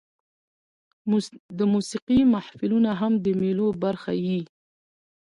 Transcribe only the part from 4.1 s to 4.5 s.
يي.